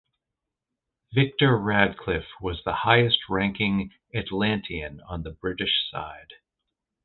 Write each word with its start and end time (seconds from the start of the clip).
Victor 1.13 1.55
Radcliff 1.59 2.25
was 2.41 2.63
the 2.65 2.73
highest 2.73 3.19
ranking 3.29 3.91
Atlantean 4.15 4.99
on 5.01 5.21
the 5.21 5.29
British 5.29 5.87
side. 5.91 6.33